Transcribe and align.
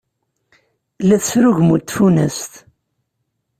La 1.07 1.17
tesrugmut 1.21 1.83
tfunast. 1.87 2.51